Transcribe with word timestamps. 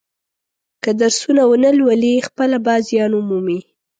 که 0.83 0.91
درسونه 1.01 1.43
و 1.49 1.53
نه 1.63 1.69
لولي 1.79 2.13
خپله 2.27 2.57
به 2.65 2.75
زیان 2.87 3.11
و 3.15 3.19
مومي. 3.29 3.59